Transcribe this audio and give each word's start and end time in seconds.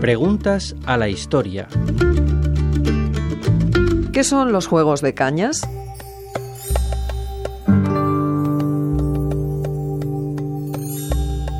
Preguntas 0.00 0.74
a 0.86 0.96
la 0.96 1.08
historia. 1.08 1.68
¿Qué 4.12 4.24
son 4.24 4.50
los 4.50 4.66
juegos 4.66 5.02
de 5.02 5.14
cañas? 5.14 5.68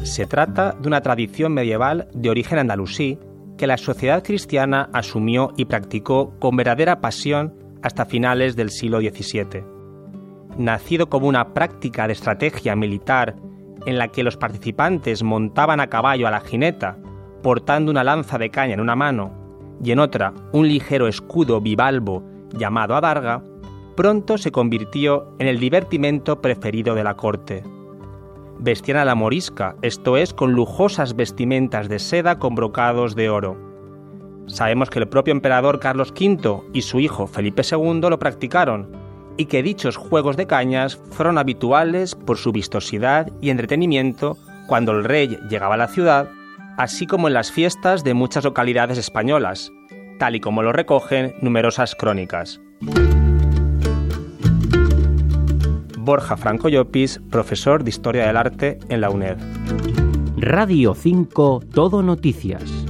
Se 0.03 0.27
trata 0.27 0.73
de 0.80 0.89
una 0.89 1.01
tradición 1.01 1.55
medieval 1.55 2.09
de 2.12 2.30
origen 2.30 2.59
andalusí 2.59 3.19
que 3.57 3.67
la 3.67 3.77
sociedad 3.77 4.25
cristiana 4.25 4.89
asumió 4.93 5.53
y 5.57 5.67
practicó 5.67 6.35
con 6.39 6.57
verdadera 6.57 7.01
pasión 7.01 7.55
hasta 7.82 8.07
finales 8.07 8.57
del 8.57 8.71
siglo 8.71 9.01
XVII. 9.01 9.80
Nacido 10.59 11.09
como 11.09 11.29
una 11.29 11.55
práctica 11.55 12.07
de 12.07 12.12
estrategia 12.12 12.77
militar 12.77 13.37
en 13.87 13.98
la 13.98 14.09
que 14.09 14.23
los 14.23 14.37
participantes 14.37 15.23
montaban 15.23 15.80
a 15.80 15.88
caballo 15.88 16.27
a 16.27 16.30
la 16.30 16.41
jineta, 16.41 16.98
portando 17.42 17.91
una 17.91 18.05
lanza 18.05 18.38
de 18.38 18.51
caña 18.51 18.75
en 18.75 18.80
una 18.80 18.97
mano 18.97 19.33
y 19.83 19.92
en 19.92 19.98
otra 19.98 20.34
un 20.52 20.69
ligero 20.69 21.09
escudo 21.09 21.61
bivalvo 21.61 22.23
llamado 22.52 22.95
adarga, 22.95 23.42
pronto 23.97 24.39
se 24.39 24.52
convirtió 24.52 25.34
en 25.39 25.47
el 25.47 25.59
divertimento 25.59 26.41
preferido 26.41 26.95
de 26.95 27.05
la 27.05 27.17
corte. 27.17 27.62
Vestían 28.59 28.98
a 28.98 29.05
la 29.05 29.14
morisca, 29.14 29.77
esto 29.80 30.17
es, 30.19 30.34
con 30.34 30.53
lujosas 30.53 31.17
vestimentas 31.17 31.89
de 31.89 31.98
seda 31.98 32.39
con 32.39 32.55
brocados 32.55 33.14
de 33.14 33.30
oro. 33.30 33.56
Sabemos 34.47 34.91
que 34.91 34.98
el 34.98 35.09
propio 35.09 35.33
emperador 35.33 35.80
Carlos 35.80 36.12
V 36.12 36.62
y 36.73 36.83
su 36.83 37.01
hijo 37.01 37.27
Felipe 37.27 37.62
II 37.70 38.01
lo 38.03 38.19
practicaron, 38.19 38.91
y 39.37 39.47
que 39.47 39.62
dichos 39.62 39.97
juegos 39.97 40.37
de 40.37 40.47
cañas 40.47 40.97
fueron 41.11 41.39
habituales 41.39 42.15
por 42.15 42.39
su 42.39 42.52
vistosidad 42.52 43.30
y 43.41 43.51
entretenimiento 43.51 44.37
cuando 44.66 44.93
el 44.93 45.05
rey 45.05 45.39
llegaba 45.48 45.75
a 45.75 45.78
la 45.78 45.89
ciudad, 45.89 46.28
así 46.77 47.06
como 47.06 47.28
en 47.28 47.34
las 47.34 47.51
fiestas 47.51 48.05
de 48.05 48.14
muchas 48.14 48.45
localidades 48.45 48.98
españolas, 48.98 49.73
tal 50.19 50.36
y 50.36 50.41
como 50.41 50.62
lo 50.62 50.73
recogen 50.73 51.34
numerosas 51.41 51.95
crónicas. 51.95 52.61
Borja 55.98 56.36
Franco 56.36 56.69
Llopis, 56.69 57.20
profesor 57.31 57.84
de 57.84 57.91
Historia 57.91 58.27
del 58.27 58.36
Arte 58.36 58.78
en 58.89 59.01
la 59.01 59.11
UNED. 59.11 59.36
Radio 60.39 60.95
5 60.95 61.62
Todo 61.73 62.03
Noticias. 62.03 62.89